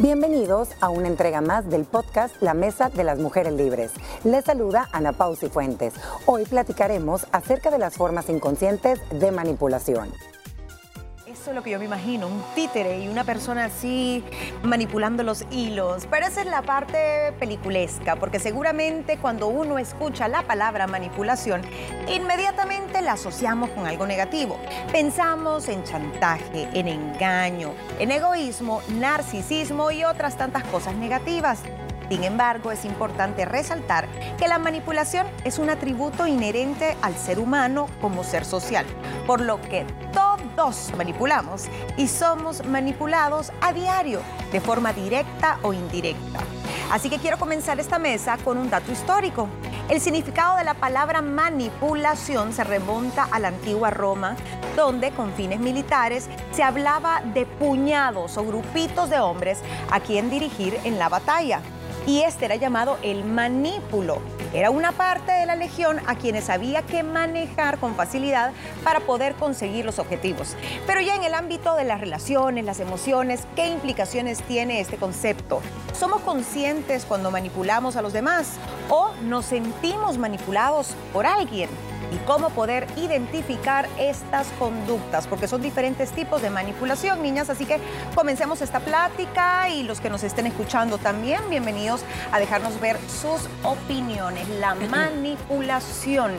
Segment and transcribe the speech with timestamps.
[0.00, 3.92] Bienvenidos a una entrega más del podcast La Mesa de las Mujeres Libres.
[4.24, 5.94] Les saluda Ana Pausi Fuentes.
[6.26, 10.10] Hoy platicaremos acerca de las formas inconscientes de manipulación.
[11.34, 14.22] Eso es lo que yo me imagino, un títere y una persona así
[14.62, 16.06] manipulando los hilos.
[16.08, 21.62] Pero esa es la parte peliculesca, porque seguramente cuando uno escucha la palabra manipulación,
[22.08, 24.56] inmediatamente la asociamos con algo negativo.
[24.92, 31.58] Pensamos en chantaje, en engaño, en egoísmo, narcisismo y otras tantas cosas negativas.
[32.10, 34.06] Sin embargo, es importante resaltar
[34.38, 38.86] que la manipulación es un atributo inherente al ser humano como ser social,
[39.26, 39.84] por lo que
[40.54, 41.64] todos manipulamos
[41.96, 44.20] y somos manipulados a diario,
[44.52, 46.40] de forma directa o indirecta.
[46.90, 49.48] Así que quiero comenzar esta mesa con un dato histórico.
[49.88, 54.36] El significado de la palabra manipulación se remonta a la antigua Roma,
[54.76, 59.58] donde con fines militares se hablaba de puñados o grupitos de hombres
[59.90, 61.60] a quien dirigir en la batalla
[62.06, 64.33] y este era llamado el manípulo.
[64.54, 68.52] Era una parte de la legión a quienes había que manejar con facilidad
[68.84, 70.56] para poder conseguir los objetivos.
[70.86, 75.60] Pero ya en el ámbito de las relaciones, las emociones, ¿qué implicaciones tiene este concepto?
[75.92, 78.52] ¿Somos conscientes cuando manipulamos a los demás
[78.90, 81.68] o nos sentimos manipulados por alguien?
[82.14, 87.50] Y cómo poder identificar estas conductas, porque son diferentes tipos de manipulación, niñas.
[87.50, 87.80] Así que
[88.14, 93.48] comencemos esta plática y los que nos estén escuchando también, bienvenidos a dejarnos ver sus
[93.64, 94.48] opiniones.
[94.60, 96.32] La manipulación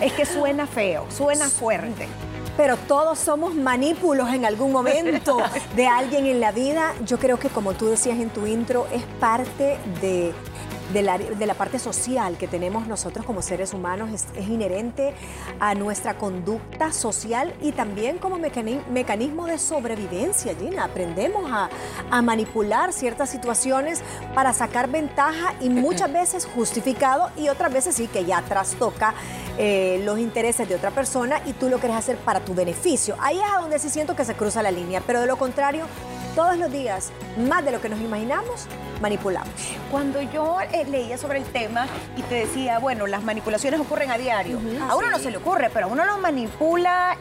[0.00, 2.08] es que suena feo, suena fuerte
[2.54, 5.38] pero todos somos manípulos en algún momento
[5.76, 6.92] de alguien en la vida.
[7.06, 10.34] Yo creo que como tú decías en tu intro, es parte de
[10.92, 15.14] de la, parte social que tenemos nosotros como seres humanos es, inherente
[15.60, 20.84] a nuestra conducta social y también como mecanismo de sobrevivencia, Gina.
[20.84, 21.70] Aprendemos a,
[22.22, 24.02] manipular ciertas situaciones
[24.34, 29.14] para sacar ventaja y muchas veces justificado y otras veces sí que ya trastoca
[29.58, 33.16] eh, los intereses de otra persona y tú lo quieres hacer para tu beneficio.
[33.20, 35.86] Ahí es a donde sí siento que se cruza la línea, pero de lo contrario,
[36.34, 38.66] todos los días, más de lo que nos imaginamos,
[39.00, 39.50] manipulamos.
[39.90, 44.18] Cuando yo eh, leía sobre el tema y te decía, bueno, las manipulaciones ocurren a
[44.18, 47.16] diario, a uno no se le ocurre, pero a uno lo manipula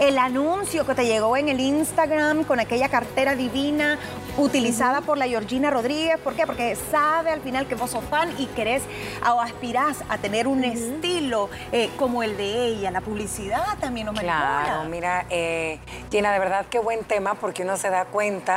[0.00, 3.98] el anuncio que te llegó en el Instagram con aquella cartera divina
[4.36, 6.18] utilizada por la Georgina Rodríguez.
[6.18, 6.46] ¿Por qué?
[6.46, 8.82] Porque sabe al final que vos sos fan y querés
[9.24, 12.90] o aspirás a tener un estilo eh, como el de ella.
[12.90, 14.62] La publicidad también nos manipula.
[14.64, 15.78] Claro, mira, eh,
[16.10, 18.53] Gina, de verdad qué buen tema porque uno se da cuenta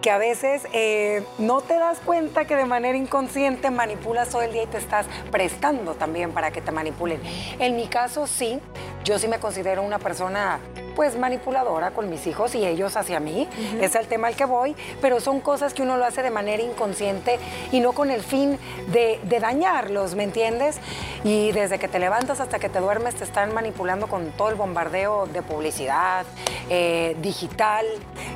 [0.00, 4.52] que a veces eh, no te das cuenta que de manera inconsciente manipulas todo el
[4.52, 7.20] día y te estás prestando también para que te manipulen.
[7.58, 8.60] En mi caso, sí,
[9.04, 10.60] yo sí me considero una persona
[10.94, 13.48] pues manipuladora con mis hijos y ellos hacia mí.
[13.80, 16.62] Es el tema al que voy, pero son cosas que uno lo hace de manera
[16.62, 17.38] inconsciente
[17.72, 18.58] y no con el fin
[18.92, 20.78] de, dañarlos, ¿me entiendes?
[21.24, 24.54] Y desde que te levantas hasta que te duermes te están manipulando con todo el
[24.54, 26.26] bombardeo de publicidad,
[26.68, 27.86] eh, digital,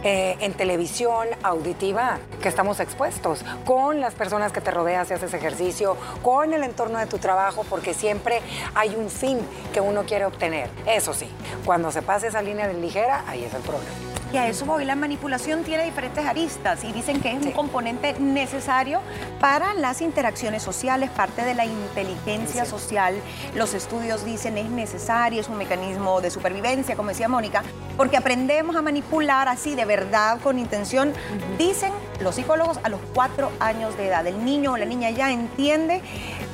[0.02, 5.32] eh, en televisión, auditiva, que estamos expuestos, con las personas que te rodeas y haces
[5.34, 8.40] ejercicio, con el entorno de tu trabajo, porque siempre
[8.74, 9.38] hay un fin
[9.72, 10.68] que uno quiere obtener.
[10.86, 11.28] Eso sí,
[11.64, 13.90] cuando se pase esa línea de ligera, ahí es el problema.
[14.34, 18.18] Y a eso voy, la manipulación tiene diferentes aristas y dicen que es un componente
[18.18, 19.00] necesario
[19.38, 23.14] para las interacciones sociales, parte de la inteligencia social.
[23.54, 27.62] Los estudios dicen es necesario, es un mecanismo de supervivencia, como decía Mónica,
[27.96, 31.12] porque aprendemos a manipular así de verdad, con intención.
[31.56, 34.26] Dicen los psicólogos a los cuatro años de edad.
[34.26, 36.02] El niño o la niña ya entiende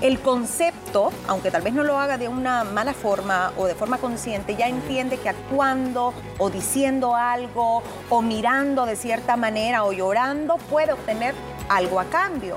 [0.00, 3.98] el concepto, aunque tal vez no lo haga de una mala forma o de forma
[3.98, 10.56] consciente, ya entiende que actuando o diciendo algo o mirando de cierta manera o llorando
[10.56, 11.34] puede obtener
[11.68, 12.56] algo a cambio.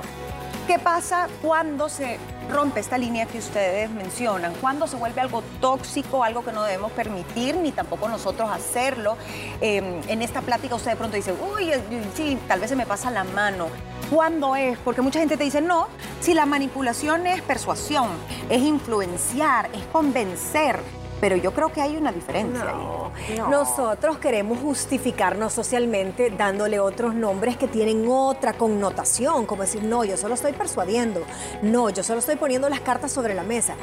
[0.68, 2.18] ¿Qué pasa cuando se
[2.50, 4.54] rompe esta línea que ustedes mencionan?
[4.62, 9.18] ¿Cuándo se vuelve algo tóxico, algo que no debemos permitir, ni tampoco nosotros hacerlo?
[9.60, 11.72] Em, en esta plática usted de pronto dice, uy,
[12.16, 13.68] sí, tal vez se me pasa la mano.
[14.10, 14.78] ¿Cuándo es?
[14.78, 15.90] Porque mucha gente te dice, no,
[16.22, 18.08] si la manipulación es persuasión,
[18.50, 20.80] es influenciar, es convencer,
[21.24, 23.38] pero yo creo que hay una diferencia ahí.
[23.50, 30.18] Nosotros queremos justificarnos socialmente dándole otros nombres que tienen otra connotación, como decir, no, yo
[30.18, 31.22] solo estoy persuadiendo,
[31.62, 33.76] no, yo solo estoy poniendo las cartas sobre la mesa.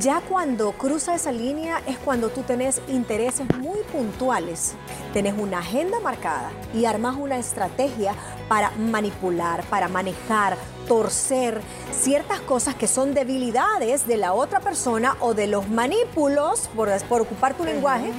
[0.00, 4.74] Ya cuando cruza esa línea es cuando tú tenés intereses muy puntuales,
[5.12, 8.12] tenés una agenda marcada y armas una estrategia
[8.48, 10.56] para manipular, para manejar,
[10.86, 11.60] torcer
[11.92, 17.22] ciertas cosas que son debilidades de la otra persona o de los manipulos, por, por
[17.22, 18.12] ocupar tu lenguaje,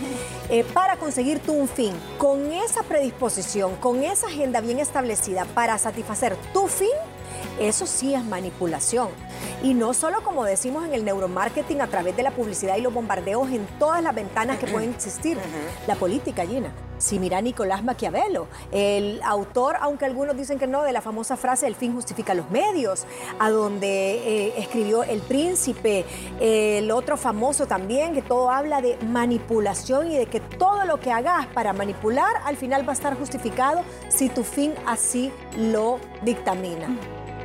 [0.50, 1.94] eh, para conseguir tú un fin.
[2.18, 6.89] Con esa predisposición, con esa agenda bien establecida para satisfacer tu fin,
[7.60, 9.10] eso sí es manipulación.
[9.62, 12.94] Y no solo como decimos en el neuromarketing a través de la publicidad y los
[12.94, 15.38] bombardeos en todas las ventanas que pueden existir.
[15.88, 16.74] La política, Gina.
[17.04, 21.68] Si mira Nicolás Maquiavelo, el autor, aunque algunos dicen que no, de la famosa frase
[21.68, 23.06] el fin justifica los medios,
[23.40, 26.06] a donde eh, escribió El Príncipe,
[26.40, 31.12] el otro famoso también, que todo habla de manipulación y de que todo lo que
[31.12, 36.88] hagas para manipular al final va a estar justificado si tu fin así lo dictamina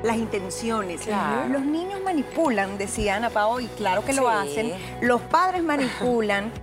[0.04, 1.08] las intenciones.
[1.50, 4.72] Los niños manipulan, decía Ana Pao, y claro que lo hacen.
[5.00, 6.52] Los padres manipulan.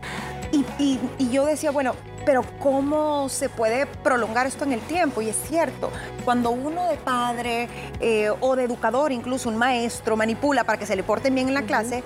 [0.80, 1.00] Y,
[1.32, 1.96] yo decía, bueno,
[2.26, 5.22] pero ¿cómo se puede prolongar esto en el tiempo?
[5.22, 5.92] Y es cierto,
[6.24, 7.70] cuando uno de padre
[8.00, 11.54] eh, o de educador, incluso un maestro, manipula para que se le porten bien en
[11.54, 12.04] la clase,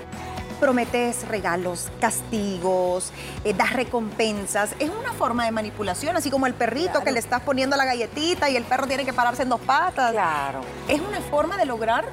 [0.60, 3.12] prometes regalos, castigos,
[3.46, 4.76] eh, das recompensas.
[4.80, 8.50] Es una forma de manipulación, así como el perrito que le estás poniendo la galletita
[8.50, 10.12] y el perro tiene que pararse en dos patas.
[10.12, 10.62] Claro.
[10.88, 12.06] Es una forma de lograr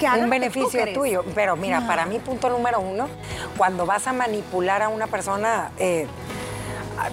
[0.00, 1.24] que haga un beneficio tuyo.
[1.34, 3.08] Pero mira, para mí, punto número uno,
[3.56, 6.08] cuando vas a manipular a una persona, eh,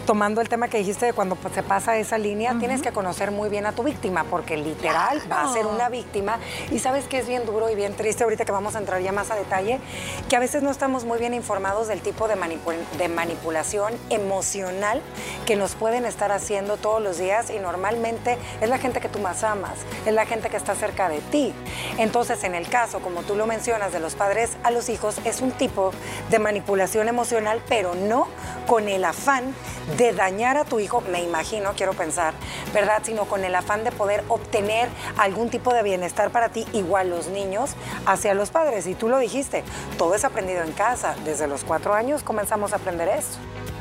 [0.05, 3.49] tomando el tema que dijiste de cuando se pasa esa línea, tienes que conocer muy
[3.49, 6.39] bien a tu víctima, porque literal va a ser una víctima.
[6.71, 9.11] Y sabes que es bien duro y bien triste, ahorita que vamos a entrar ya
[9.11, 9.79] más a detalle,
[10.27, 12.35] que a veces no estamos muy bien informados del tipo de,
[12.97, 15.01] de manipulación emocional
[15.45, 19.19] que nos pueden estar haciendo todos los días y normalmente es la gente que tú
[19.19, 21.53] más amas, es la gente que está cerca de ti.
[21.97, 25.41] Entonces, en el caso, como tú lo mencionas, de los padres a los hijos, es
[25.41, 25.91] un tipo
[26.29, 28.27] de manipulación emocional, pero no
[28.67, 29.53] con el afán
[29.97, 32.33] de dañar a tu hijo, me imagino, quiero pensar,
[32.73, 33.01] ¿verdad?
[33.03, 37.27] Sino con el afán de poder obtener algún tipo de bienestar para ti, igual los
[37.27, 37.71] niños,
[38.05, 38.87] hacia los padres.
[38.87, 39.63] Y tú lo dijiste,
[39.97, 41.15] todo es aprendido en casa.
[41.25, 43.37] Desde los cuatro años comenzamos a aprender eso.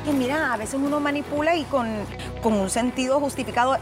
[0.07, 1.89] Y mira, a veces uno manipula y con,
[2.43, 3.77] con un sentido justificado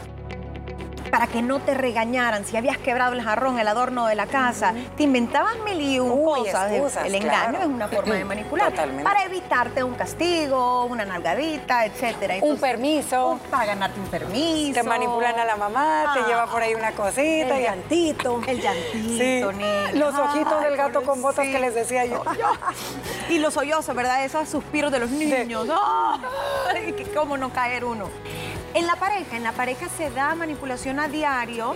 [1.17, 4.75] para que no te regañaran si habías quebrado el jarrón, el adorno de la casa.
[4.95, 6.71] Te inventaban mil y un cosas.
[7.05, 8.69] el engaño es una forma de manipular.
[8.69, 9.03] Totalmente.
[9.03, 12.35] Para evitarte un castigo, una nalgadita, etcétera.
[12.41, 13.39] un permiso.
[13.49, 14.79] Para ganarte un permiso.
[14.79, 17.57] Te manipulan a la mamá, te lleva por ahí una cosita.
[17.57, 18.39] El llantito.
[18.45, 19.51] El llantito,
[19.95, 22.21] Los ojitos del gato con botas que les decía yo.
[23.29, 24.23] y los sollozos, ¿verdad?
[24.23, 25.67] Esos suspiros de los niños.
[26.71, 28.07] Ay, cómo no caer uno.
[28.73, 31.75] En la pareja, en la pareja se da manipulación a diario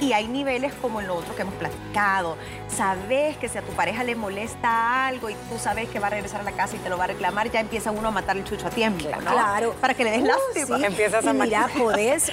[0.00, 2.36] y hay niveles como el otro que hemos platicado.
[2.68, 6.10] Sabes que si a tu pareja le molesta algo y tú sabes que va a
[6.10, 8.36] regresar a la casa y te lo va a reclamar, ya empieza uno a matar
[8.36, 9.30] el chucho a tiempo, ¿no?
[9.30, 9.74] Claro.
[9.80, 10.86] Para que le des uh, lástima.
[10.86, 12.32] Empiezas a Mira, podés, eh,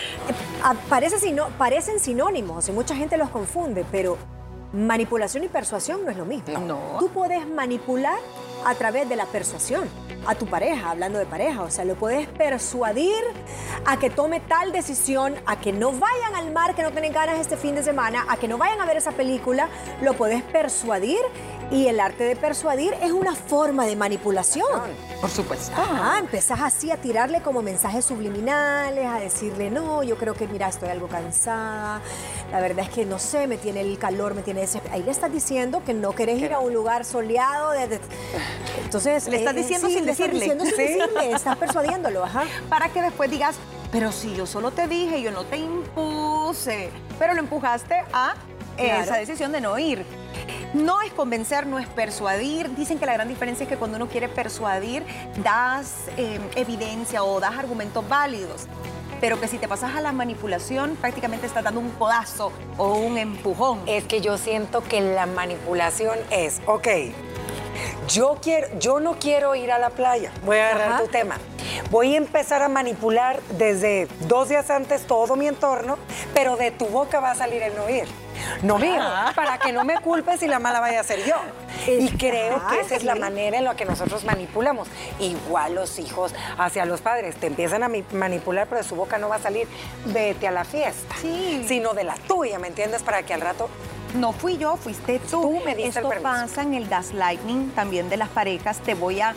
[1.57, 4.17] parecen sinónimos y mucha gente los confunde, pero
[4.73, 6.59] manipulación y persuasión no es lo mismo.
[6.59, 6.97] No.
[6.99, 8.17] Tú puedes manipular
[8.65, 9.89] a través de la persuasión
[10.25, 11.63] a tu pareja, hablando de pareja.
[11.63, 13.23] O sea, lo puedes persuadir
[13.85, 17.39] a que tome tal decisión, a que no vayan al mar, que no tienen ganas
[17.39, 19.69] este fin de semana, a que no vayan a ver esa película.
[20.01, 21.19] Lo puedes persuadir
[21.71, 24.91] y el arte de persuadir es una forma de manipulación.
[25.21, 25.71] Por supuesto.
[25.77, 30.67] Ah, empezás así a tirarle como mensajes subliminales, a decirle, no, yo creo que, mira,
[30.67, 32.01] estoy algo cansada,
[32.51, 34.81] la verdad es que no sé, me tiene el calor, me tiene ese...
[34.91, 37.73] Ahí le estás diciendo que no querés ir a un lugar soleado.
[38.83, 39.27] Entonces...
[39.27, 40.45] Le estás eh, diciendo sin decirle.
[40.45, 42.43] Estás diciendo sin decirle, estás persuadiéndolo, ajá.
[42.67, 43.55] Para que después digas,
[43.91, 48.35] pero si yo solo te dije, yo no te impuse, pero lo empujaste a
[48.77, 50.05] esa decisión de no ir.
[50.73, 52.73] No es convencer, no es persuadir.
[52.75, 55.03] Dicen que la gran diferencia es que cuando uno quiere persuadir,
[55.43, 58.67] das em, evidencia o das argumentos válidos.
[59.19, 63.17] Pero que si te pasas a la manipulación, prácticamente estás dando un codazo o un
[63.17, 63.81] empujón.
[63.85, 66.87] Es que yo siento que la manipulación es, ok,
[68.07, 70.31] yo, quiero, yo no quiero ir a la playa.
[70.43, 71.37] Voy a agarrar tu tema.
[71.89, 75.97] Voy a empezar a manipular desde dos días antes todo mi entorno,
[76.33, 78.05] pero de tu boca va a salir el no ir.
[78.63, 79.03] No miro,
[79.35, 81.35] para que no me culpes y la mala vaya a ser yo.
[81.87, 84.87] Y creo que esa es la manera en la que nosotros manipulamos.
[85.19, 89.29] Igual los hijos hacia los padres te empiezan a manipular, pero de su boca no
[89.29, 89.67] va a salir
[90.05, 91.15] vete a la fiesta,
[91.67, 93.03] sino de la tuya, ¿me entiendes?
[93.03, 93.69] Para que al rato
[94.15, 95.41] no fui yo, fuiste tú.
[95.41, 98.79] Tú me diste Esto pasa en el gaslighting también de las parejas.
[98.79, 99.33] Te voy a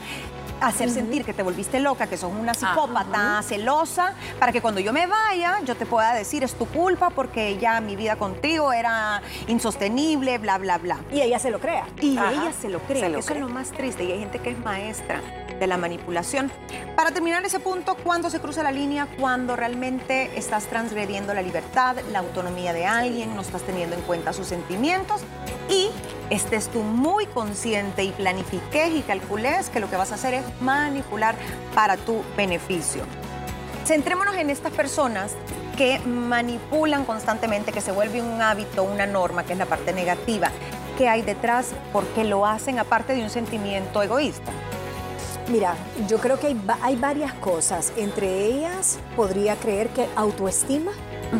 [0.60, 4.92] hacer sentir que te volviste loca, que sos una psicópata, celosa, para que cuando yo
[4.92, 9.22] me vaya, yo te pueda decir, es tu culpa porque ya mi vida contigo era
[9.46, 10.98] insostenible, bla, bla, bla.
[11.10, 11.86] Y ella se lo crea.
[12.00, 14.04] Y ella se lo cree, eso es lo más triste.
[14.04, 15.20] Y hay gente que es maestra
[15.58, 16.50] de la manipulación.
[16.96, 19.06] Para terminar ese punto, ¿cuándo se cruza la línea?
[19.18, 24.32] Cuando realmente estás transgrediendo la libertad, la autonomía de alguien, no estás teniendo en cuenta
[24.32, 25.22] sus sentimientos
[25.68, 25.90] y
[26.30, 30.44] estés tú muy consciente y planifiques y calcules que lo que vas a hacer es
[30.60, 31.34] manipular
[31.74, 33.04] para tu beneficio.
[33.84, 35.32] Centrémonos en estas personas
[35.76, 40.50] que manipulan constantemente, que se vuelve un hábito, una norma, que es la parte negativa.
[40.96, 41.72] ¿Qué hay detrás?
[41.92, 44.52] ¿Por qué lo hacen aparte de un sentimiento egoísta?
[45.48, 45.74] Mira,
[46.08, 47.92] yo creo que hay, varias cosas.
[47.96, 50.92] Entre ellas, podría creer que autoestima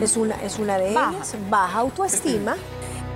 [0.03, 1.37] es, una, es una de ellas.
[1.49, 2.57] Baja autoestima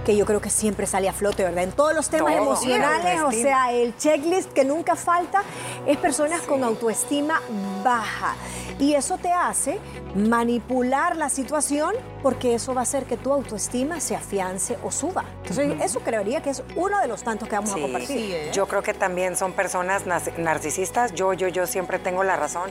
[0.08, 1.64] que yo creo que siempre sale a flote, ¿verdad?
[1.64, 5.42] En todos los temas emocionales, o sea, el checklist que nunca falta
[5.86, 7.42] es personas con autoestima
[7.84, 8.34] baja.
[8.78, 9.78] Y eso te hace
[10.14, 15.26] manipular la situación porque eso va a hacer que tu autoestima se afiance o suba.
[15.42, 18.34] Entonces, eso creería que es uno de los tantos que vamos a compartir.
[18.34, 18.50] ¿eh?
[18.54, 20.04] Yo creo que también son personas
[20.38, 21.12] narcisistas.
[21.12, 22.70] Yo, yo, yo siempre tengo la razón.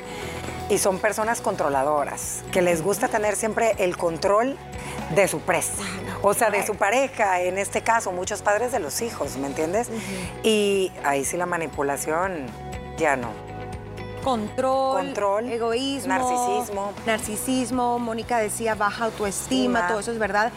[0.70, 4.58] Y son personas controladoras, que les gusta tener siempre el control
[5.16, 5.84] de su presa,
[6.22, 9.90] o sea, de su pareja, en este caso, muchos padres de los hijos, ¿me entiendes?
[10.44, 12.48] Y ahí sí la manipulación
[12.98, 13.30] ya no.
[14.24, 16.94] Control, Control, egoísmo, narcisismo.
[17.06, 20.52] Narcisismo, Mónica decía baja autoestima, todo eso es verdad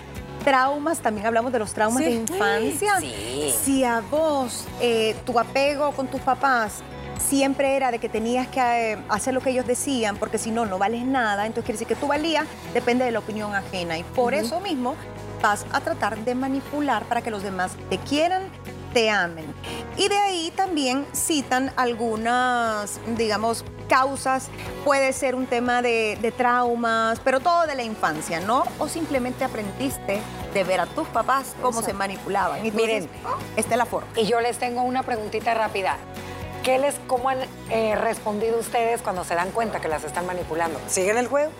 [0.44, 2.98] traumas, también hablamos de los traumas de infancia.
[2.98, 3.54] Sí.
[3.62, 6.82] Si a vos eh, tu apego con tus papás
[7.20, 10.66] siempre era de que tenías que eh, hacer lo que ellos decían, porque si no,
[10.66, 11.46] no vales nada.
[11.46, 13.98] Entonces quiere decir que tu valía depende de la opinión ajena.
[13.98, 14.96] Y por eso mismo
[15.42, 18.42] vas a tratar de manipular para que los demás te quieran,
[18.92, 19.46] te amen.
[19.96, 24.48] Y de ahí también citan algunas, digamos, causas.
[24.84, 28.64] Puede ser un tema de, traumas, pero todo de la infancia, ¿no?
[28.78, 30.20] O simplemente aprendiste
[30.54, 32.64] de ver a tus papás cómo se manipulaban.
[32.64, 34.08] Y Miren, oh, esta es la forma.
[34.16, 35.96] Y yo les tengo una preguntita rápida.
[36.62, 37.38] ¿Qué les, ¿Cómo han
[37.70, 40.78] eh, respondido ustedes cuando se dan cuenta que las están manipulando?
[40.88, 41.50] ¿Siguen el juego?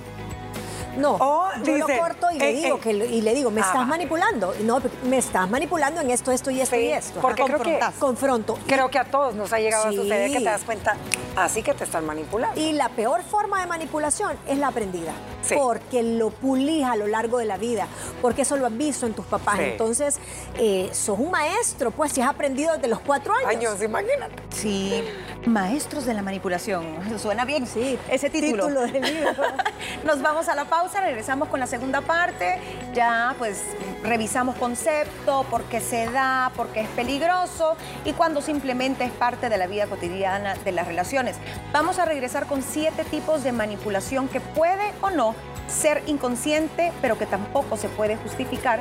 [0.97, 1.19] No,
[1.62, 4.54] yo lo corto y le digo, que, y le digo, me estás manipulando.
[4.62, 7.21] No, me estás manipulando en esto, esto y esto y esto.
[7.21, 8.59] Porque creo que confronto.
[8.66, 10.97] Creo que a todos nos ha llegado a suceder que te das cuenta,
[11.37, 12.60] así que te están manipulando.
[12.60, 15.12] Y la peor forma de manipulación es la aprendida.
[15.56, 17.88] Porque lo pulís a lo largo de la vida,
[18.20, 19.58] porque eso lo has visto en tus papás.
[19.58, 20.18] Entonces,
[20.58, 23.50] eh, sos un maestro, pues si has aprendido desde los cuatro años.
[23.50, 24.34] Años, imagínate.
[24.50, 25.02] Sí,
[25.46, 26.84] maestros de la manipulación.
[27.18, 27.99] Suena bien, sí.
[28.08, 28.66] Ese título.
[28.66, 29.32] título del libro.
[30.04, 32.58] Nos vamos a la pausa regresamos con la segunda parte.
[32.94, 33.62] Ya pues
[34.02, 39.49] revisamos concepto, por qué se da, por qué es peligroso y cuando simplemente es parte
[39.49, 41.29] de la vida cotidiana de las relaciones.
[41.72, 45.34] Vamos a regresar con siete tipos de manipulación que puede o no
[45.68, 48.80] ser inconsciente, pero que tampoco se puede justificar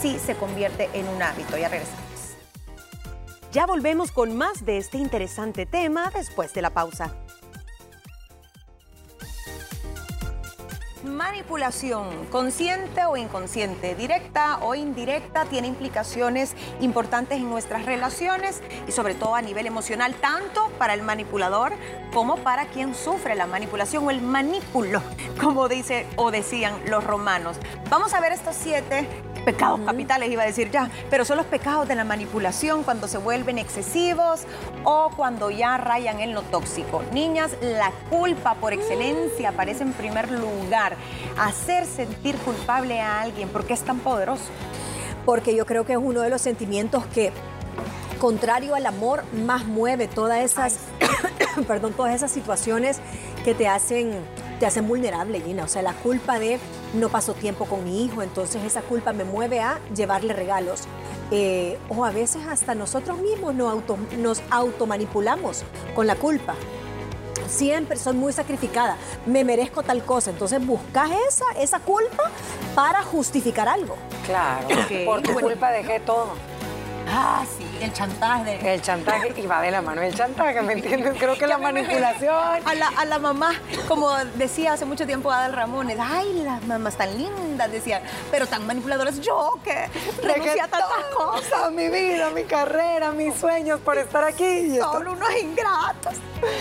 [0.00, 1.56] si se convierte en un hábito.
[1.56, 2.08] Ya regresamos.
[3.52, 7.14] Ya volvemos con más de este interesante tema después de la pausa.
[11.04, 19.14] Manipulación, consciente o inconsciente, directa o indirecta, tiene implicaciones importantes en nuestras relaciones y sobre
[19.14, 21.72] todo a nivel emocional, tanto para el manipulador
[22.12, 25.00] como para quien sufre la manipulación o el manipulo,
[25.40, 27.58] como dice o decían los romanos.
[27.90, 29.06] Vamos a ver estos siete
[29.48, 33.16] pecados capitales, iba a decir ya, pero son los pecados de la manipulación cuando se
[33.16, 34.42] vuelven excesivos
[34.84, 37.02] o cuando ya rayan en lo tóxico.
[37.14, 40.96] Niñas, la culpa por excelencia aparece en primer lugar.
[41.38, 44.44] Hacer sentir culpable a alguien, porque es tan poderoso?
[45.24, 47.32] Porque yo creo que es uno de los sentimientos que
[48.20, 50.76] contrario al amor, más mueve todas esas,
[51.66, 53.00] perdón, todas esas situaciones
[53.46, 54.12] que te hacen
[54.58, 55.64] te hacen vulnerable, Gina.
[55.64, 56.58] O sea, la culpa de
[56.94, 60.82] no paso tiempo con mi hijo, entonces esa culpa me mueve a llevarle regalos.
[61.30, 65.62] Eh, o a veces hasta nosotros mismos nos, auto, nos automanipulamos
[65.94, 66.54] con la culpa.
[67.48, 70.30] Siempre soy muy sacrificada, me merezco tal cosa.
[70.30, 72.30] Entonces buscas esa, esa culpa
[72.74, 73.96] para justificar algo.
[74.26, 74.66] Claro,
[75.06, 76.32] por tu culpa dejé todo.
[77.10, 78.74] Ah, sí, el chantaje.
[78.74, 81.14] El chantaje, y va de la mano el chantaje, ¿me entiendes?
[81.18, 82.34] Creo que la manipulación.
[82.34, 83.52] A la, a la, mamá,
[83.86, 88.66] como decía hace mucho tiempo Adal Ramones, ay, las mamás tan lindas, decían, pero tan
[88.66, 89.20] manipuladoras.
[89.20, 89.88] Yo que
[90.22, 91.72] renuncié a tantas cosas.
[91.72, 94.76] Mi vida, mi carrera, mis sueños por estar aquí.
[94.78, 96.14] Son unos ingratos.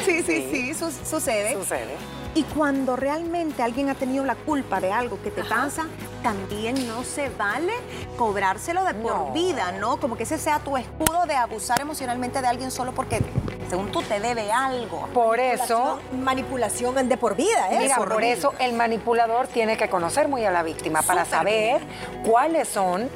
[0.05, 1.53] Sí, sí, sí, sucede.
[1.53, 2.16] Sucede.
[2.35, 5.87] Y cuando realmente alguien ha tenido la culpa de algo que te pasa,
[6.21, 7.73] también no se vale
[8.17, 9.97] cobrárselo de por vida, ¿no?
[9.99, 13.21] Como que ese sea tu escudo de abusar emocionalmente de alguien solo porque
[13.69, 15.07] según tú te debe algo.
[15.13, 17.79] Por eso, Manipulación de por vida, ¿eh?
[17.79, 21.81] mira, por eso el manipulador tiene que conocer muy a la víctima para saber
[22.25, 23.09] cuáles son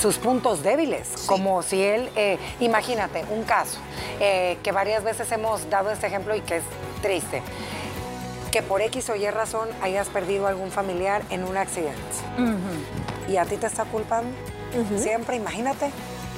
[0.00, 3.78] sus puntos débiles, como si él, eh, imagínate, un caso,
[4.20, 6.64] eh, que varias veces hemos dado este ejemplo y que es
[7.00, 7.42] triste,
[8.54, 11.98] que por X o Y razón hayas perdido algún familiar en un accidente.
[13.28, 14.30] Y a ti te está culpando,
[14.96, 15.90] siempre, imagínate,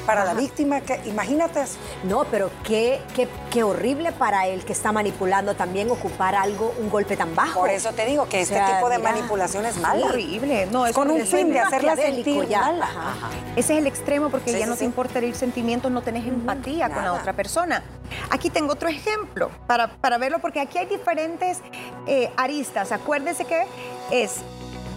[0.07, 1.77] para la víctima, que, imagínate eso.
[2.05, 6.89] No, pero qué, qué, qué horrible para el que está manipulando también ocupar algo, un
[6.89, 7.61] golpe tan bajo.
[7.61, 10.07] Por eso te digo que O este sea, tipo de mira, manipulación es mala.
[10.07, 10.67] Horrible.
[10.71, 12.61] No, es Con un fin de hacerla sentir ya.
[12.61, 12.83] mal.
[12.83, 13.01] Ajá.
[13.11, 13.31] Ajá.
[13.57, 14.81] Ese es el extremo porque Sí, ya sí, no sí.
[14.81, 17.83] te importa herir sentimientos, no tenés empatía con la otra persona.
[18.31, 21.59] Aquí tengo otro ejemplo para, para verlo porque aquí hay diferentes
[22.07, 22.93] eh, aristas.
[22.93, 23.65] Acuérdese que
[24.13, 24.37] es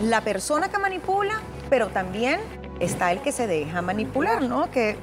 [0.01, 2.39] la persona que manipula, pero también
[2.79, 4.69] está el que se deja manipular, ¿no?
[4.71, 4.97] Que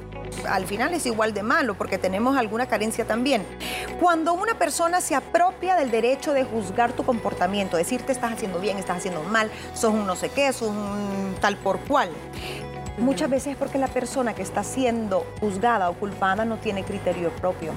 [0.47, 3.45] al final es igual de malo porque tenemos alguna carencia también.
[3.99, 8.77] Cuando una persona se apropia del derecho de juzgar tu comportamiento, decirte estás haciendo bien,
[8.77, 12.09] estás haciendo mal, sos un no sé qué, sos un tal por cual.
[12.97, 17.29] Muchas veces es porque la persona que está siendo juzgada o culpada no tiene criterio
[17.29, 17.73] propio.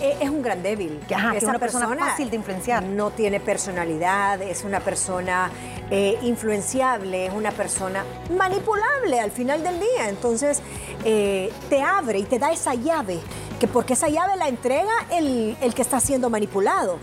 [0.00, 1.00] Eh, Es un gran débil.
[1.14, 2.82] Ajá, es una persona fácil de influenciar.
[2.82, 5.50] No tiene personalidad, es una persona
[5.90, 8.04] eh, influenciable, es una persona
[8.36, 10.08] manipulable al final del día.
[10.08, 10.60] Entonces,
[11.04, 13.18] eh, te abre y te da esa llave,
[13.58, 16.98] que porque esa llave la entrega el, el que está siendo manipulado.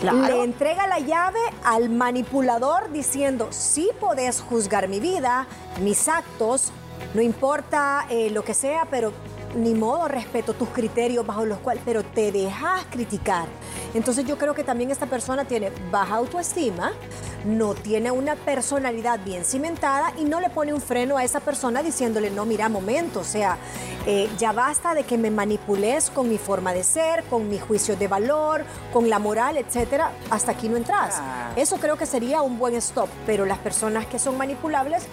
[0.00, 0.18] Claro.
[0.26, 5.46] Le entrega la llave al manipulador diciendo, sí podés juzgar mi vida,
[5.80, 6.70] mis actos,
[7.14, 9.12] no importa eh, lo que sea, pero
[9.56, 13.48] ni modo respeto tus criterios bajo los cuales, pero te dejas criticar.
[13.94, 16.92] Entonces yo creo que también esta persona tiene baja autoestima,
[17.44, 21.82] no tiene una personalidad bien cimentada y no le pone un freno a esa persona
[21.82, 23.56] diciéndole, no, mira, momento, o sea,
[24.06, 27.96] eh, ya basta de que me manipules con mi forma de ser, con mi juicio
[27.96, 31.16] de valor, con la moral, etcétera, hasta aquí no entras.
[31.18, 31.52] Ah.
[31.56, 35.04] Eso creo que sería un buen stop, pero las personas que son manipulables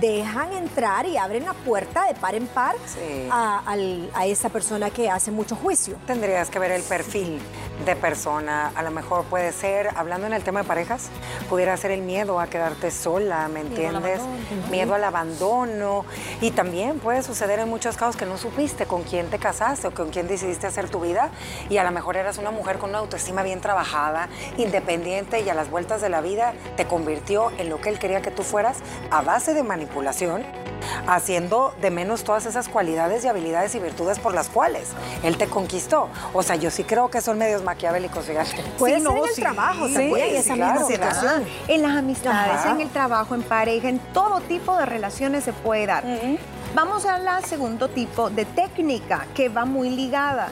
[0.00, 3.28] dejan entrar y abren la puerta de par en par Sí.
[3.30, 5.96] a, al- a esa persona que hace mucho juicio.
[6.06, 7.40] Tendrías que ver el perfil
[7.84, 8.72] de persona.
[8.74, 11.08] A lo mejor puede ser, hablando en el tema de parejas,
[11.48, 14.20] pudiera ser el miedo a quedarte sola, ¿me entiendes?
[14.70, 16.04] Miedo al abandono.
[16.40, 19.94] Y también puede suceder en muchos casos que no supiste con quién te casaste o
[19.94, 21.30] con quién decidiste hacer tu vida.
[21.68, 25.54] Y a lo mejor eras una mujer con una autoestima bien trabajada, independiente y a
[25.54, 28.78] las vueltas de la vida te convirtió en lo que él quería que tú fueras
[29.10, 30.42] a base de manipulación
[31.06, 34.88] haciendo de menos todas esas cualidades y habilidades y virtudes por las cuales
[35.22, 36.08] él te conquistó.
[36.32, 38.62] O sea, yo sí creo que son medios maquiavélicos, fíjate.
[38.78, 40.98] Puede Sí, ser no, en el sí, trabajo sí, también, sí, esa claro, misma Se
[40.98, 41.44] da situación.
[41.68, 42.70] En las amistades, Ajá.
[42.72, 46.04] en el trabajo, en pareja, en todo tipo de relaciones se puede dar.
[46.74, 50.48] Vamos a la segundo tipo de técnica que va muy ligada.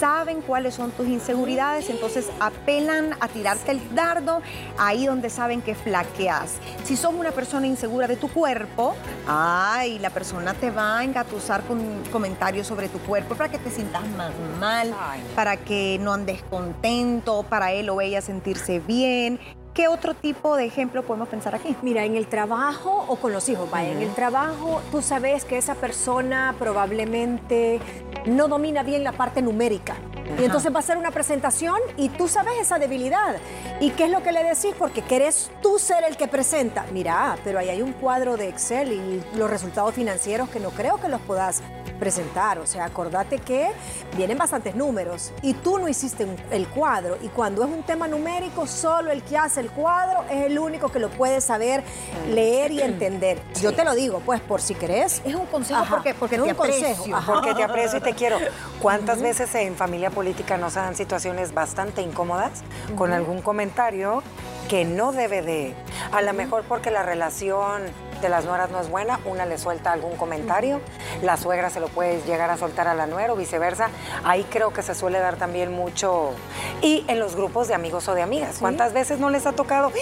[0.00, 4.40] Saben cuáles son tus inseguridades, entonces apelan a tirarte el dardo
[4.78, 6.54] ahí donde saben que flaqueas.
[6.84, 11.64] Si sos una persona insegura de tu cuerpo, ay, la persona te va a engatusar
[11.64, 14.94] con comentarios sobre tu cuerpo para que te sientas más mal,
[15.36, 19.38] para que no andes contento, para él o ella sentirse bien.
[19.80, 21.74] ¿Qué otro tipo de ejemplo podemos pensar aquí?
[21.80, 25.56] Mira, en el trabajo o con los hijos, vaya, en el trabajo tú sabes que
[25.56, 27.80] esa persona probablemente
[28.26, 29.96] no domina bien la parte numérica.
[30.38, 33.36] Y entonces va a hacer una presentación y tú sabes esa debilidad.
[33.80, 34.74] ¿Y qué es lo que le decís?
[34.78, 36.84] Porque querés tú ser el que presenta.
[36.92, 41.00] Mira, pero ahí hay un cuadro de Excel y los resultados financieros que no creo
[41.00, 41.62] que los puedas
[41.98, 42.58] presentar.
[42.60, 43.70] O sea, acordate que
[44.16, 47.18] vienen bastantes números y tú no hiciste un- el cuadro.
[47.22, 50.90] Y cuando es un tema numérico, solo el que hace el cuadro es el único
[50.90, 51.82] que lo puede saber
[52.28, 53.40] leer y entender.
[53.60, 55.22] Yo te lo digo, pues, por si querés.
[55.24, 57.32] Es un consejo Ajá, porque, porque es te un consejo, ajá.
[57.32, 58.38] Porque te aprecio y te quiero.
[58.80, 62.62] ¿Cuántas veces en familia política nos dan situaciones bastante incómodas
[62.96, 64.22] con algún comentario
[64.68, 65.74] que no debe de?
[66.12, 67.82] A lo mejor porque la relación
[68.20, 70.80] de las nueras no es buena, una le suelta algún comentario,
[71.22, 73.88] la suegra se lo puede llegar a soltar a la nuera o viceversa.
[74.24, 76.30] Ahí creo que se suele dar también mucho.
[76.82, 78.56] Y en los grupos de amigos o de amigas.
[78.60, 79.92] ¿Cuántas veces no les ha tocado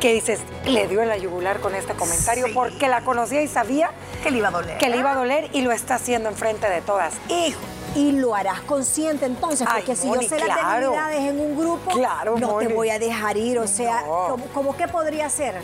[0.00, 2.52] que dices, le dio en la yugular con este comentario Sí.
[2.52, 3.90] porque la conocía y sabía
[4.22, 4.76] que le iba a doler.
[4.78, 7.14] que le iba a doler y lo está haciendo enfrente de todas.
[7.28, 7.60] Hijo,
[7.94, 11.56] Y lo harás consciente entonces, Ay, porque si Moni, yo sé las debilidades en un
[11.58, 13.58] grupo, Claro, no te voy a dejar ir.
[13.58, 14.26] O sea, No.
[14.28, 15.54] ¿cómo, cómo qué podría ser?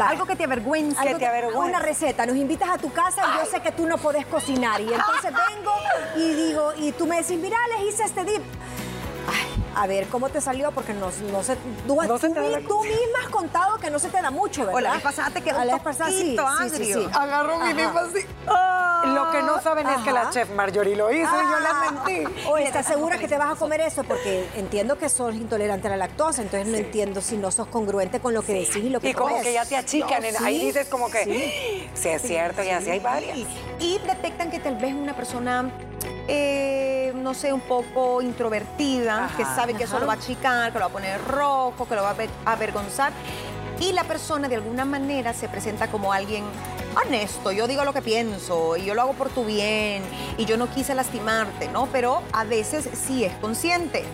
[0.00, 1.02] Algo que te avergüenza.
[1.02, 1.60] Que te avergüenza.
[1.60, 4.80] Una receta, nos invitas a tu casa y yo sé que tú no podés cocinar.
[4.80, 5.72] Y entonces vengo
[6.16, 8.42] y digo, y tú me decís, mira, les hice este dip.
[9.28, 11.56] Ay, a ver cómo te salió, porque no, no se,
[11.86, 14.08] tú, No se tú te da mi- la- tú misma has contado que no se
[14.08, 14.74] te da mucho, ¿verdad?
[14.76, 16.36] O la vez pasada te quedó un la poquito sí,
[16.76, 17.08] sí, sí.
[17.12, 18.26] Agarró mi misma así.
[19.14, 21.92] Lo que no saben es que la chef Marjorie lo hizo y yo Ah.
[22.04, 22.46] les mentí.
[22.48, 24.04] Oye, ¿estás segura que te vas a comer eso?
[24.04, 28.20] Porque entiendo que sos intolerante a la lactosa, entonces no entiendo si no sos congruente
[28.20, 29.42] con lo que decís y lo que Y como comes.
[29.44, 31.24] que ya te achican, en- Sí, ahí dices como que,
[31.94, 33.36] sí, es cierto, y así hay varias.
[33.38, 33.46] Y,
[33.80, 35.68] y detectan que tal vez una persona,
[36.28, 36.81] eh,
[37.22, 40.00] no sé, un poco introvertida, Ajá, que sabe que eso ajá.
[40.00, 42.30] lo va a achicar, que lo va a poner rojo, que lo va a aver-
[42.44, 43.12] avergonzar.
[43.80, 46.44] Y la persona de alguna manera se presenta como alguien
[47.06, 50.02] honesto, yo digo lo que pienso y yo lo hago por tu bien
[50.36, 51.86] y yo no quise lastimarte, ¿no?
[51.86, 54.04] Pero a veces sí es consciente.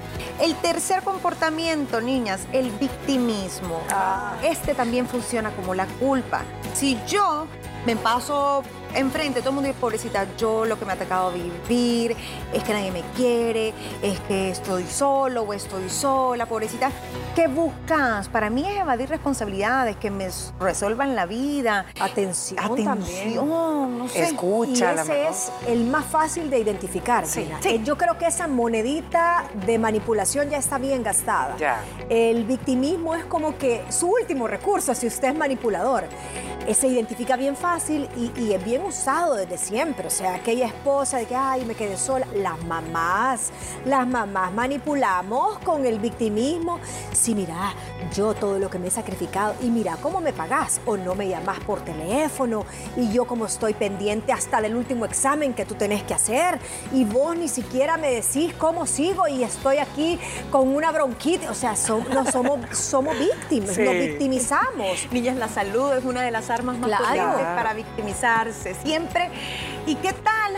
[0.40, 3.80] El tercer comportamiento, niñas, el victimismo.
[3.90, 4.34] Ah.
[4.44, 6.42] Este también funciona como la culpa.
[6.74, 7.46] Si yo
[7.84, 8.62] me paso
[8.94, 12.16] enfrente, todo el mundo dice, pobrecita, yo lo que me ha tocado vivir,
[12.52, 13.72] es que nadie me quiere,
[14.02, 16.90] es que estoy solo o estoy sola, pobrecita.
[17.34, 18.28] ¿Qué buscas?
[18.28, 21.86] Para mí es evadir responsabilidades, que me resuelvan la vida.
[22.00, 22.58] Atención.
[22.64, 24.24] Atención, no sé.
[24.24, 27.26] Escucha, Y ese es el más fácil de identificar.
[27.26, 27.58] Sí, Gina.
[27.62, 27.68] sí.
[27.70, 31.56] Eh, Yo creo que esa monedita de manipulación ya está bien gastada.
[31.58, 31.80] Ya.
[32.08, 36.04] El victimismo es como que su último recurso si usted es manipulador.
[36.66, 40.06] Eh, Se identifica bien fácil y, y es bien usado desde siempre.
[40.06, 42.26] O sea, aquella esposa de que, ay, me quedé sola.
[42.34, 43.50] Las mamás,
[43.84, 46.78] las mamás manipulamos con el victimismo.
[47.12, 47.74] Sí, mira,
[48.14, 51.28] yo todo lo que me he sacrificado y mira cómo me pagás o no me
[51.28, 52.64] llamás por teléfono
[52.96, 56.58] y yo como estoy pendiente hasta del último examen que tú tenés que hacer
[56.92, 60.18] y vos ni siquiera me decís cómo sigo y estoy aquí
[60.50, 61.48] con una bronquitis.
[61.50, 61.74] O sea,
[62.12, 63.82] no somos, somos víctimas, Sí.
[63.82, 65.06] nos victimizamos.
[65.10, 67.04] Niñas, la salud es una de las armas más Claro.
[67.32, 68.67] potentes para victimizarse.
[68.74, 69.30] Siempre.
[69.86, 70.54] ¿Y qué tal?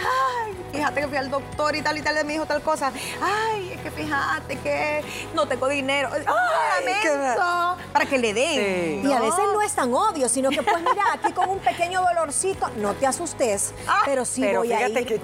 [0.73, 2.93] Fíjate que fui al doctor y tal y tal, y me dijo tal cosa.
[3.23, 5.03] Ay, es que fíjate que
[5.35, 6.09] no tengo dinero.
[6.13, 6.25] Ay,
[7.03, 7.77] qué lamento.
[7.93, 9.03] Para que le den.
[9.03, 9.09] Sí.
[9.09, 12.03] Y a veces no es tan obvio, sino que pues mira, aquí con un pequeño
[12.03, 15.07] dolorcito, no te asustes, Ah, pero sí pero voy a fíjate ir.
[15.07, 15.21] que-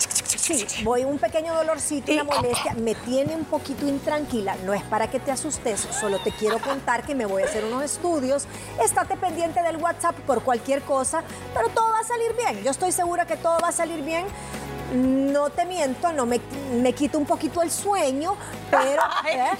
[0.47, 5.11] Sí, voy un pequeño dolorcito, una molestia, me tiene un poquito intranquila, no es para
[5.11, 8.47] que te asustes, solo te quiero contar que me voy a hacer unos estudios,
[8.81, 12.93] estate pendiente del WhatsApp por cualquier cosa, pero todo va a salir bien, yo estoy
[12.93, 14.27] segura que todo va a salir bien.
[14.93, 16.41] No te miento, no me,
[16.73, 18.37] me quito un poquito el sueño,
[18.71, 19.51] pero, ¿eh?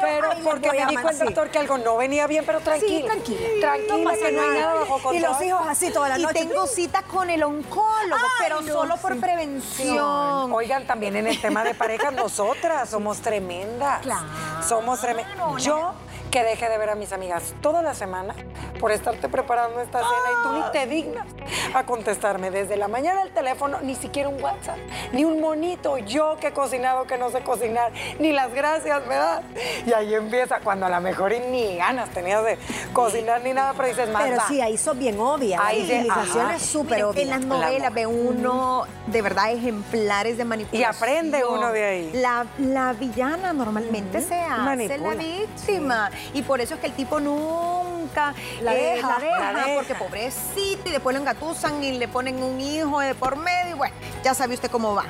[0.00, 3.00] pero, porque me dijo el doctor que algo no venía bien, pero tranquila.
[3.00, 3.40] Sí, tranquila.
[3.60, 4.74] Tranquila, que no hay nada.
[4.74, 5.16] bajo control.
[5.16, 6.34] Y los hijos así toda la Y noche.
[6.34, 9.18] tengo cita con el oncólogo, Ay, pero no, solo por sí.
[9.20, 10.52] prevención.
[10.52, 14.00] Oigan, también en el tema de parejas, nosotras somos tremendas.
[14.10, 14.26] Claro.
[14.66, 15.62] Somos tremendas.
[15.62, 15.92] Yo
[16.30, 18.34] que dejé de ver a mis amigas toda la semana
[18.78, 21.26] por estarte preparando esta cena y tú ni te dignas
[21.74, 24.78] a contestarme desde la mañana el teléfono, ni siquiera un WhatsApp,
[25.12, 25.98] ni un monito.
[25.98, 29.42] Yo que he cocinado, que no sé cocinar, ni las gracias, ¿verdad?
[29.86, 32.58] Y ahí empieza cuando a lo mejor y ni ganas tenías de
[32.92, 34.22] cocinar ni nada, pero dices más.
[34.22, 35.58] Pero sí, ahí sos bien obvia.
[35.62, 37.22] Ahí la utilización es súper obvia.
[37.22, 40.94] En las La novelas ve uno de verdad ejemplares de manipulación.
[40.94, 42.10] aprende uno de ahí.
[42.14, 45.14] La, la villana normalmente se hace Manipula.
[45.14, 46.10] la víctima.
[46.34, 49.74] Y por eso es que el tipo nunca La deja, la deja, la deja.
[49.74, 53.74] porque pobrecito, y después lo engatusan y le ponen un hijo de por medio.
[53.74, 55.04] Y bueno, ya sabe usted cómo va.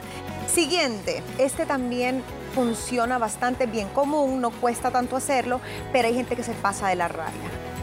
[0.53, 2.23] Siguiente, este también
[2.55, 5.61] funciona bastante bien común, no cuesta tanto hacerlo,
[5.93, 7.31] pero hay gente que se pasa de la raya.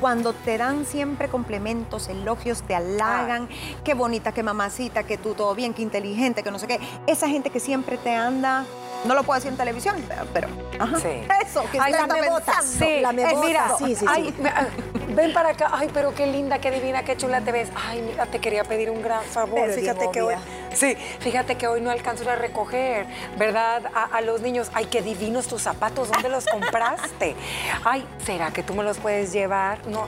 [0.01, 3.47] Cuando te dan siempre complementos, elogios, te halagan,
[3.83, 6.79] qué bonita, qué mamacita, que tú todo bien, qué inteligente, que no sé qué.
[7.07, 8.65] Esa gente que siempre te anda,
[9.05, 9.95] no lo puedo decir en televisión,
[10.33, 10.47] pero,
[10.79, 11.21] ajá, Sí.
[11.45, 12.61] eso, que Ay, la me pensando.
[12.63, 14.05] Sí, la me mira, Sí, sí, sí.
[14.07, 14.67] Ay, ah,
[15.09, 15.69] ven para acá.
[15.73, 17.69] Ay, pero qué linda, qué divina, qué chula te ves.
[17.75, 19.61] Ay, mira, te quería pedir un gran favor.
[19.61, 20.35] Pero fíjate que hoy.
[20.73, 23.07] Sí, fíjate que hoy no alcanzo a recoger,
[23.37, 23.83] ¿verdad?
[23.95, 24.69] A, a los niños.
[24.73, 26.11] Ay, qué divinos tus zapatos.
[26.11, 27.35] ¿Dónde los compraste?
[27.83, 29.79] Ay, ¿será que tú me los puedes llevar?
[29.87, 30.07] No,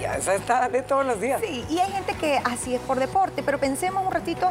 [0.00, 1.40] ya, esa está de todos los días.
[1.44, 4.50] Sí, y hay gente que así es por deporte, pero pensemos un ratito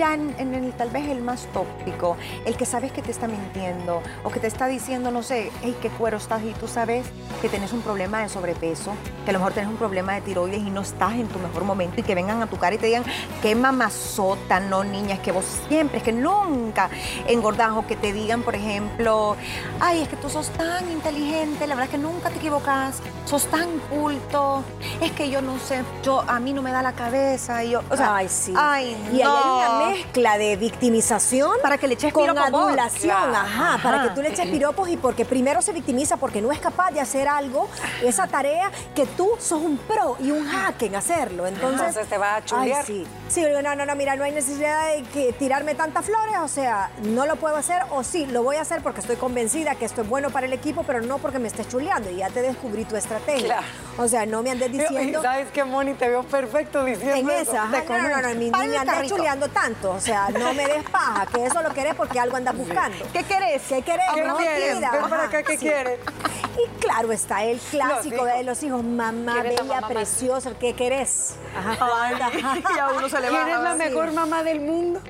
[0.00, 3.28] ya en, en el tal vez el más tópico, el que sabes que te está
[3.28, 7.04] mintiendo o que te está diciendo, no sé, hey, qué cuero estás y tú sabes
[7.42, 8.94] que tienes un problema de sobrepeso,
[9.26, 11.64] que a lo mejor tienes un problema de tiroides y no estás en tu mejor
[11.64, 13.04] momento y que vengan a tu cara y te digan,
[13.42, 16.88] qué mamazota, no niña, es que vos siempre, es que nunca
[17.28, 19.36] engordás o que te digan, por ejemplo,
[19.80, 23.44] ay, es que tú sos tan inteligente, la verdad es que nunca te equivocas, sos
[23.48, 24.64] tan culto,
[25.02, 27.82] es que yo no sé, yo a mí no me da la cabeza, y yo,
[27.90, 28.54] o sea, ay, sí.
[28.56, 29.56] ay, y ahí hay no.
[29.58, 33.36] una mezcla de victimización Para que le eches con adulación, Claro.
[33.36, 36.58] ajá, para que tú le eches piropos y porque primero se victimiza porque no es
[36.58, 37.68] capaz de hacer algo,
[38.02, 41.46] esa tarea que tú sos un pro y un hack en hacerlo.
[41.46, 42.84] Entonces, Entonces te va a chulear.
[42.84, 43.06] Sí.
[43.28, 46.90] Sí, no, no, no, mira, no hay necesidad de que tirarme tantas flores, o sea,
[47.04, 50.02] no lo puedo hacer, o sí, lo voy a hacer porque estoy convencida que esto
[50.02, 52.84] es bueno para el equipo, pero no porque me estés chuleando y ya te descubrí
[52.84, 53.44] tu estrategia.
[53.46, 53.66] Claro.
[53.98, 55.22] O sea, no me andes diciendo...
[55.22, 55.94] ¿Sabes qué, Moni?
[55.94, 57.52] Te veo perfecto diciendo En eso.
[57.52, 58.58] esa, ajá, no, no, no, convenzo.
[58.58, 61.94] ni, el andes chuleando tanto, o sea, no me des paja, que eso lo querés
[61.94, 63.04] porque algo andas buscando.
[63.12, 63.62] ¿Qué querés?
[63.68, 64.04] ¿Qué querés?
[64.14, 64.74] ¿Qué No, quieres?
[64.76, 65.66] mira, para acá, ¿qué sí.
[65.66, 65.98] quieres?
[66.56, 70.52] Y claro, está el clásico de los hijos, mamá ¿Quién es la bella, mamá preciosa,
[70.58, 71.34] ¿qué querés?
[71.56, 71.78] Ajá.
[72.74, 73.56] y a uno se le ¿Quién baja.
[73.56, 73.78] es la sí.
[73.78, 75.00] mejor mamá del mundo?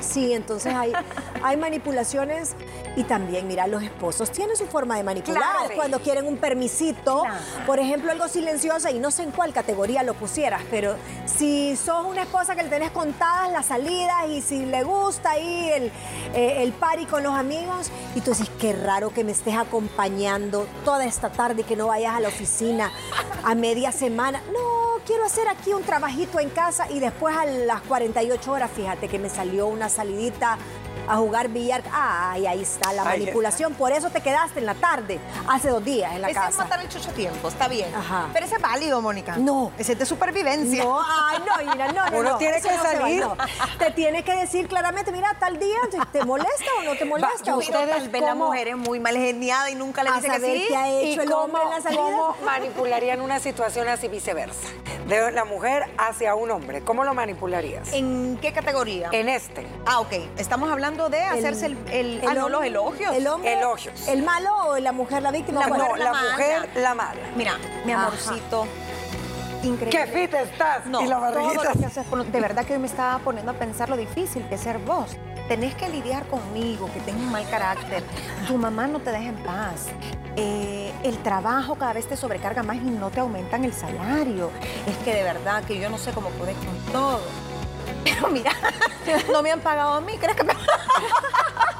[0.00, 0.92] Sí, entonces hay,
[1.42, 2.54] hay manipulaciones
[2.96, 5.74] y también, mira, los esposos tienen su forma de manipular Claro.
[5.76, 7.36] cuando quieren un permisito, Claro.
[7.66, 12.04] por ejemplo, algo silencioso y no sé en cuál categoría lo pusieras, pero si sos
[12.06, 15.84] una esposa que le tenés contadas las salidas y si le gusta ahí el,
[16.34, 20.66] eh, el party con los amigos y tú dices, qué raro que me estés acompañando
[20.84, 22.90] toda esta tarde y que no vayas a la oficina
[23.44, 24.42] a media semana.
[24.52, 29.08] No, quiero hacer aquí un trabajito en casa y después a las 48 horas, fíjate
[29.08, 30.58] que me salió una salidita
[31.10, 31.82] a jugar billar.
[31.92, 33.74] Ay, ahí está la manipulación.
[33.74, 35.18] Por eso te quedaste en la tarde,
[35.48, 36.58] hace dos días en la Ese es casa.
[36.64, 37.92] matar el chucho tiempo, está bien.
[37.94, 38.28] Ajá.
[38.32, 39.36] Pero ese es válido, Mónica.
[39.36, 39.72] No.
[39.78, 40.84] Ese es de supervivencia.
[40.84, 43.20] No, ay, no, mira, no, no, Uno no, tiene que no salir.
[43.20, 43.36] no.
[43.78, 45.78] Te tiene que decir claramente, mira, tal día,
[46.12, 47.54] ¿te molesta o no te molesta?
[47.54, 50.40] O- ustedes vez la mujer es muy mal geniada y nunca le A dice que
[50.40, 50.64] sí.
[50.68, 52.00] qué ha ¿Y hecho el cómo, hombre en la salida.
[52.02, 54.68] cómo manipularían una situación así viceversa?
[55.10, 56.82] De la mujer hacia un hombre.
[56.82, 57.92] ¿Cómo lo manipularías?
[57.92, 59.08] ¿En qué categoría?
[59.10, 59.66] En este.
[59.84, 60.12] Ah, ok.
[60.38, 61.76] Estamos hablando de hacerse el...
[61.90, 63.12] el, ah, no, los elogios.
[63.12, 64.06] El hombre, Elogios.
[64.06, 65.66] ¿El malo o la mujer la víctima?
[65.66, 66.30] No, mujer la la mala.
[66.30, 67.20] mujer, la mala.
[67.34, 68.12] Mira, mi Ajá.
[69.62, 69.90] Increíble.
[69.90, 70.86] ¡Qué fit estás!
[70.86, 71.72] No, y la barriguita.
[71.74, 75.16] de verdad que me estaba poniendo a pensar lo difícil que es ser vos.
[75.48, 78.04] Tenés que lidiar conmigo, que tengo un mal carácter.
[78.46, 79.88] Tu mamá no te deja en paz.
[80.36, 84.50] Eh, el trabajo cada vez te sobrecarga más y no te aumentan el salario.
[84.86, 87.20] Es que de verdad que yo no sé cómo podés con todo.
[88.04, 88.52] Pero mira,
[89.32, 90.54] no me han pagado a mí, ¿crees que me...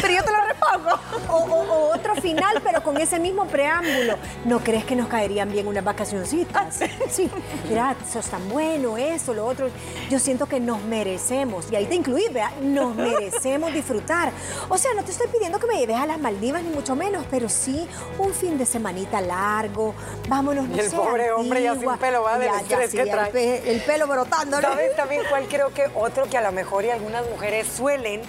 [0.00, 0.98] Pero yo te lo repongo.
[1.28, 4.16] O, o- o otro final, pero con ese mismo preámbulo.
[4.44, 6.80] ¿No crees que nos caerían bien unas vacacioncitas?
[7.10, 7.30] Sí.
[7.68, 9.68] Mira, sos tan bueno, eso, lo otro.
[10.10, 12.50] Yo siento que nos merecemos, y ahí te incluí, ¿verdad?
[12.62, 14.32] Nos merecemos disfrutar.
[14.68, 17.24] O sea, no te estoy pidiendo que me lleves a las Maldivas, ni mucho menos,
[17.30, 17.86] pero sí
[18.18, 19.94] un fin de semanita largo.
[20.28, 22.96] Vámonos, no Y el sé, pobre hombre ya sin pelo va del Ya, ya, sí,
[22.96, 23.26] que trae.
[23.26, 24.68] El, pe- el pelo brotando, ¿no?
[24.68, 28.22] ¿Sabes también cuál creo que otro que a lo mejor y algunas mujeres suelen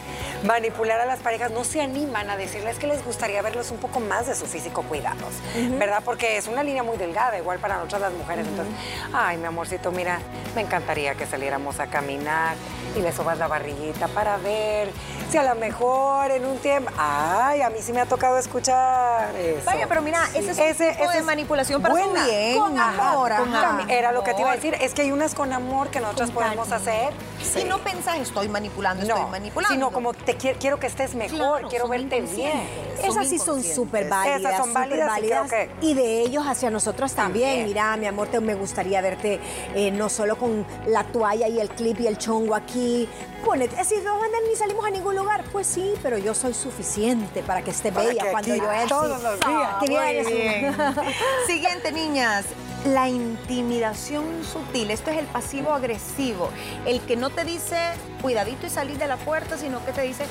[0.44, 4.00] manipular a las parejas, no se animan a decirles que les gustaría verlos un poco
[4.00, 5.34] más de su físico cuidados,
[5.80, 6.02] ¿verdad?
[6.04, 8.48] Porque es una línea muy delgada, igual para nosotras las mujeres.
[8.48, 8.74] Entonces,
[9.14, 10.20] ay, mi amorcito, mira,
[10.56, 12.56] me encantaría que saliéramos a caminar
[12.96, 14.92] y le subas la barriguita para ver
[15.34, 19.36] si a lo mejor en un tiempo, ay, a mí sí me ha tocado escuchar
[19.36, 19.66] eso.
[19.66, 22.60] Vaya, pero mira, ese es un Ese- tipo ese de manipulación para su buena, bien.
[22.60, 23.70] Con amor, Ajá, con ajá.
[23.70, 23.92] amor.
[23.92, 26.30] Era lo que te iba a decir, es que hay unas con amor que nosotras
[26.30, 26.92] Con podemos cariño.
[26.92, 27.14] hacer.
[27.42, 29.74] Si no pensás, estoy manipulando, No, estoy manipulando.
[29.74, 32.62] sino como te quiero, quiero que estés mejor, Claro, quiero verte bien.
[33.04, 34.40] Esas sí son súper válidas.
[34.40, 37.24] Esas son válidas y creo que- Y de ellos hacia nosotros también.
[37.50, 37.68] También.
[37.68, 39.40] Mira, mi amor, te, me gustaría verte
[39.74, 43.10] eh, no solo con la toalla y el clip y el chongo aquí.
[43.44, 45.44] Ponete, es decir, no a ni salimos a ningún lugar.
[45.52, 48.88] Pues sí, pero yo soy suficiente para que esté Para bella que cuando yo entre.
[48.88, 49.70] todos los días.
[49.82, 50.76] Qué bien, bien.
[51.48, 52.46] Siguiente, niñas.
[52.86, 54.92] La intimidación sutil.
[54.92, 56.50] Esto es el pasivo agresivo.
[56.86, 57.78] El que no te dice
[58.22, 60.26] cuidadito y salir de la puerta, sino que te dice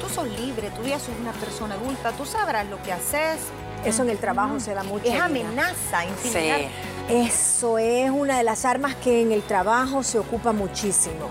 [0.00, 3.38] tú sos libre, tú ya sos una persona adulta, tú sabrás lo que haces.
[3.84, 5.06] Eso en el trabajo se da mucho.
[5.06, 6.60] Es amenaza, intimidar.
[6.60, 6.68] Sí.
[7.08, 11.26] Eso es una de las armas que en el trabajo se ocupa muchísimo.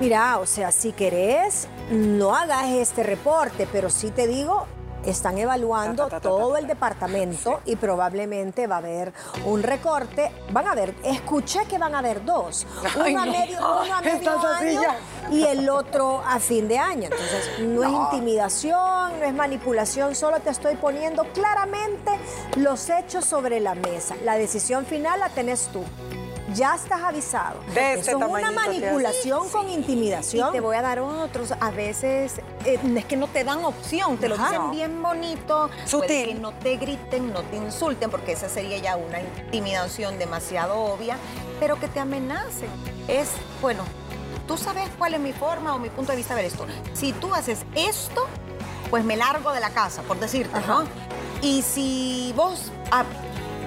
[0.00, 4.66] Mira, o sea, si querés, no hagas este reporte, pero sí te digo,
[5.06, 6.74] están evaluando Ta, ta, ta, ta, todo el ta.
[6.74, 9.12] departamento y probablemente va a haber
[9.46, 10.30] un recorte.
[10.50, 12.66] Van a ver, escuché que van a haber dos.
[12.96, 13.32] Uno Ay, a no.
[13.32, 14.80] medio, uno a medio año.
[15.30, 17.04] Y el otro a fin de año.
[17.04, 22.10] Entonces, no, es intimidación, no es manipulación, solo te estoy poniendo claramente
[22.56, 24.16] los hechos sobre la mesa.
[24.24, 25.84] La decisión final la tenés tú.
[26.54, 27.60] Ya estás avisado.
[27.72, 30.52] De este Eso es una manipulación con Y intimidación.
[30.52, 31.52] te voy a dar otros.
[31.58, 34.50] A veces eh, es que no te dan opción, te lo Ajá.
[34.50, 35.70] dicen bien bonito.
[35.86, 36.06] Sutil.
[36.08, 40.76] Puede que no te griten, no te insulten, porque esa sería ya una intimidación demasiado
[40.78, 41.16] obvia,
[41.58, 42.68] pero que te amenacen.
[43.08, 43.30] Es,
[43.62, 43.84] bueno,
[44.52, 46.66] tú sabes cuál es mi forma o mi punto de vista de ver esto.
[46.92, 48.26] Si tú haces esto,
[48.90, 50.84] pues me largo de la casa, por decirte, ¿no?
[51.40, 53.02] Y si vos, ah,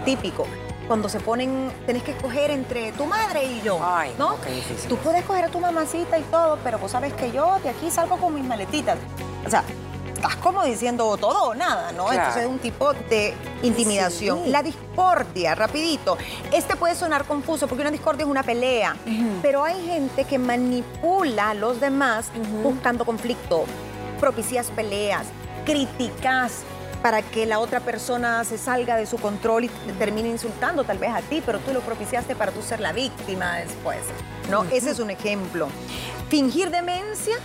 [0.05, 0.45] típico,
[0.87, 4.33] cuando se ponen, tenés que escoger entre tu madre y yo, Ay, ¿no?
[4.33, 4.87] no, qué difícil.
[4.87, 7.89] Tú puedes escoger a tu mamacita y todo, pero vos sabes que yo de aquí
[7.89, 8.99] salgo con mis maletitas.
[9.43, 9.63] O sea,
[10.25, 12.05] estás como diciendo todo o nada, ¿no?
[12.05, 12.19] Claro.
[12.19, 13.33] Entonces es un tipo de
[13.63, 14.43] intimidación.
[14.43, 14.49] Sí.
[14.49, 16.17] La discordia, rapidito.
[16.51, 18.95] Este puede sonar confuso porque una discordia es una pelea,
[19.41, 22.31] pero hay gente que manipula a los demás
[22.63, 23.65] buscando conflicto,
[24.19, 25.27] propicias peleas,
[25.65, 26.63] criticas
[27.01, 30.97] para que la otra persona se salga de su control y te termine insultando tal
[30.97, 33.99] vez a ti, pero tú lo propiciaste para tú ser la víctima después.
[34.49, 34.63] ¿No?
[34.71, 35.67] Ese es un ejemplo.
[36.29, 37.35] Fingir demencia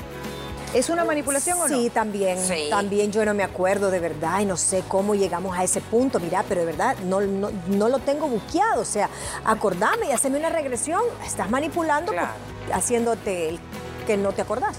[0.74, 1.76] es una manipulación o no?
[1.76, 2.38] Sí, también.
[2.38, 2.66] Sí.
[2.70, 6.20] También yo no me acuerdo de verdad y no sé cómo llegamos a ese punto.
[6.20, 8.80] Mira, pero de verdad no, no, no lo tengo buqueado.
[8.80, 9.09] O sea,
[9.44, 11.02] acordame y haceme una regresión.
[11.26, 12.28] Estás manipulando Claro.
[12.66, 13.61] pues, haciéndote el
[14.06, 14.78] que no te acordás.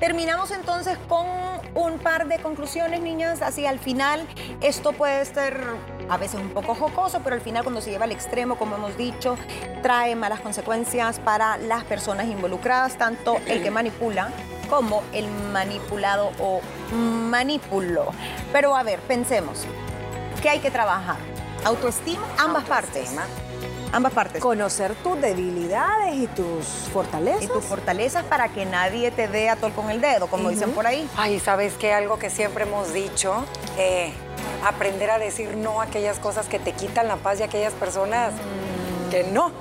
[0.00, 1.26] Terminamos entonces con
[1.74, 3.42] un par de conclusiones, niñas.
[3.42, 4.26] Así al final,
[4.60, 5.60] esto puede ser
[6.08, 8.96] a veces un poco jocoso, pero al final cuando se lleva al extremo, como hemos
[8.96, 9.36] dicho,
[9.82, 14.30] trae malas consecuencias para las personas involucradas, tanto el que manipula
[14.74, 16.60] como el manipulado o
[16.92, 18.06] manipulo.
[18.52, 19.66] Pero a ver, pensemos,
[20.42, 21.16] ¿qué hay que trabajar?
[21.64, 23.08] Autoestima, ambas partes.
[23.08, 23.24] Autoestima.
[23.92, 24.42] Ambas partes.
[24.42, 27.44] Conocer tus debilidades y tus fortalezas.
[27.44, 30.72] y tus fortalezas para que nadie te dé a tol con el dedo, como dicen
[30.72, 31.08] por ahí.
[31.16, 31.92] Ay, ¿sabes qué?
[31.92, 33.44] Algo que siempre hemos dicho,
[33.78, 34.12] eh,
[34.66, 37.74] aprender a decir no a aquellas cosas que te quitan la paz y a aquellas
[37.74, 38.32] personas
[39.12, 39.52] que no.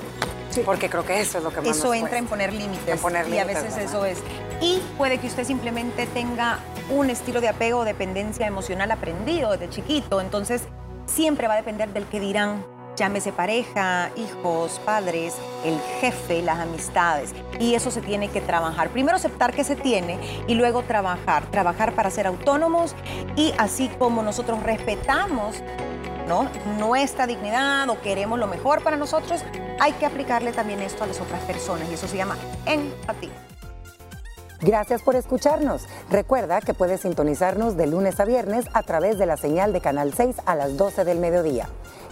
[0.62, 2.88] Porque creo que eso es lo que más Eso nos entra en poner límites.
[2.88, 3.90] En poner y a límites, veces ¿verdad?
[3.90, 4.18] eso es.
[4.62, 9.70] Y puede que usted simplemente tenga un estilo de apego o dependencia emocional aprendido desde
[9.70, 10.22] chiquito.
[10.22, 10.64] Entonces,
[11.06, 12.66] siempre va a depender del que dirán.
[12.96, 15.34] Llámese pareja, hijos, padres,
[15.66, 17.34] el jefe, las amistades.
[17.60, 18.90] Y eso se tiene que trabajar.
[18.90, 21.50] Primero aceptar que se tiene y luego trabajar.
[21.50, 22.94] Trabajar para ser autónomos
[23.36, 25.64] y así como nosotros respetamos
[26.28, 26.48] ¿no?
[26.78, 29.44] nuestra dignidad o queremos lo mejor para nosotros,
[29.80, 33.32] hay que aplicarle también esto a las otras personas y eso se llama empatía.
[34.62, 35.88] Gracias por escucharnos.
[36.10, 40.14] Recuerda que puedes sintonizarnos de lunes a viernes a través de la señal de Canal
[40.14, 41.68] 6 a las 12 del mediodía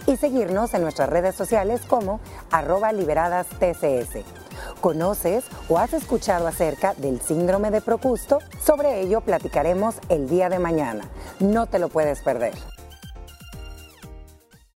[0.06, 2.20] y seguirnos en nuestras redes sociales como
[2.50, 4.24] arroba liberadas TCS.
[4.82, 8.40] ¿Conoces o has escuchado acerca del síndrome de Procusto?
[8.62, 11.04] Sobre ello platicaremos el día de mañana.
[11.40, 12.52] No te lo puedes perder.